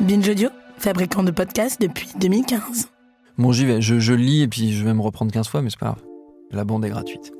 [0.00, 2.90] Binge Audio, fabricant de podcasts depuis 2015.
[3.38, 5.78] Bon, j'y vais, je, lis et puis je vais me reprendre 15 fois, mais c'est
[5.78, 6.02] pas grave.
[6.50, 7.32] La bande est gratuite.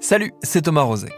[0.00, 1.14] Salut, c'est Thomas Rozek.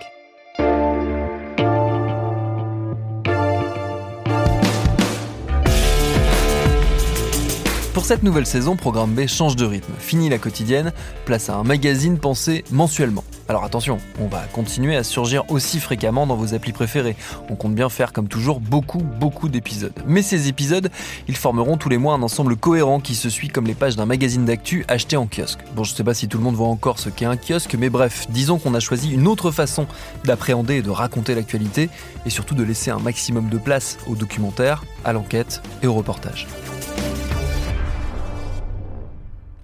[7.93, 9.93] Pour cette nouvelle saison, Programme B change de rythme.
[9.99, 10.93] Fini la quotidienne,
[11.25, 13.25] place à un magazine pensé mensuellement.
[13.51, 17.17] Alors attention, on va continuer à surgir aussi fréquemment dans vos applis préférés.
[17.49, 19.95] On compte bien faire comme toujours beaucoup, beaucoup d'épisodes.
[20.07, 20.91] Mais ces épisodes,
[21.29, 24.05] ils formeront tous les mois un ensemble cohérent qui se suit comme les pages d'un
[24.05, 25.61] magazine d'actu acheté en kiosque.
[25.75, 27.89] Bon, je sais pas si tout le monde voit encore ce qu'est un kiosque, mais
[27.89, 29.87] bref, disons qu'on a choisi une autre façon
[30.25, 31.89] d'appréhender et de raconter l'actualité,
[32.27, 36.47] et surtout de laisser un maximum de place au documentaire, à l'enquête et au reportage.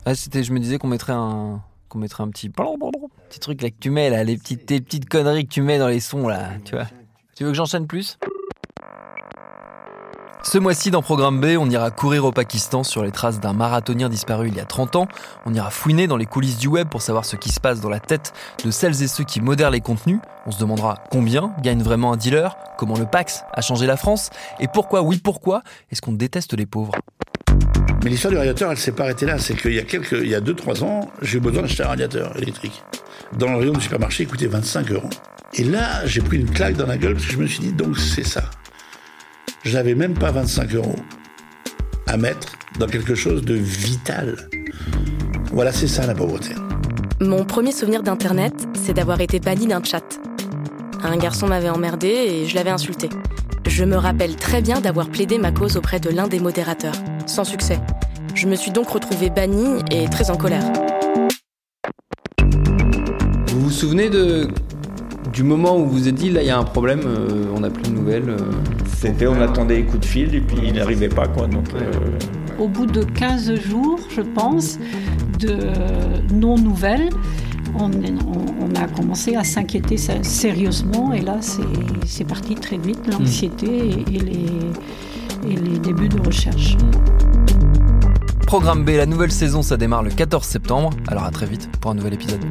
[0.06, 1.61] Ah, c'était, je me disais qu'on mettrait un,
[1.95, 5.47] qu'on mettrait un petit, petit truc là que tu mets là, les petites, petites conneries
[5.47, 6.75] que tu mets dans les sons là, tu.
[7.37, 8.19] Tu veux que j'enchaîne plus?
[10.42, 14.09] Ce mois-ci, dans Programme B, on ira courir au Pakistan sur les traces d'un marathonien
[14.09, 15.09] disparu il y a 30 ans.
[15.47, 17.89] On ira fouiner dans les coulisses du web pour savoir ce qui se passe dans
[17.89, 18.33] la tête
[18.65, 20.19] de celles et ceux qui modèrent les contenus.
[20.47, 24.31] On se demandera combien gagne vraiment un dealer, comment le Pax a changé la France,
[24.61, 26.92] et pourquoi, oui pourquoi, est-ce qu'on déteste les pauvres?
[28.03, 29.39] Mais l'histoire du radiateur, elle s'est pas arrêtée là.
[29.39, 31.89] C'est qu'il y a quelques, il y a 2-3 ans, j'ai eu besoin d'acheter un
[31.89, 32.83] radiateur électrique.
[33.39, 35.11] Dans le rayon du supermarché, il coûtait 25 euros.
[35.55, 37.72] Et là, j'ai pris une claque dans la gueule parce que je me suis dit,
[37.72, 38.50] donc c'est ça.
[39.64, 40.97] Je n'avais même pas 25 euros
[42.06, 44.36] à mettre dans quelque chose de vital.
[45.53, 46.50] Voilà, c'est ça la pauvreté.
[47.20, 50.20] Mon premier souvenir d'Internet, c'est d'avoir été banni d'un chat.
[51.03, 53.09] Un garçon m'avait emmerdé et je l'avais insulté.
[53.66, 56.94] Je me rappelle très bien d'avoir plaidé ma cause auprès de l'un des modérateurs,
[57.27, 57.78] sans succès.
[58.34, 60.64] Je me suis donc retrouvée bannie et très en colère.
[63.48, 64.48] Vous vous souvenez de,
[65.33, 67.61] du moment où vous vous êtes dit, là, il y a un problème, euh, on
[67.61, 68.36] n'a plus de nouvelles euh,
[68.97, 71.47] C'était, on attendait les coups de fil et puis il n'arrivait pas, quoi.
[71.47, 71.91] Donc, euh,
[72.59, 74.78] Au bout de 15 jours, je pense,
[75.38, 75.59] de
[76.32, 77.10] non-nouvelles,
[77.78, 77.91] on, on-
[78.70, 81.62] on a commencé à s'inquiéter sé- sérieusement et là, c'est-
[82.06, 84.47] c'est parti très vite, l'anxiété et, et les,
[85.47, 86.77] et les débuts de recherche.
[88.47, 90.91] Programme B, la nouvelle saison, ça démarre le 14 septembre.
[91.09, 92.44] Alors à très vite pour un nouvel épisode.